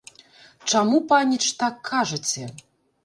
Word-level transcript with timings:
Чаму, 0.71 0.97
паніч, 1.13 1.41
так 1.61 1.75
кажаце? 1.91 2.43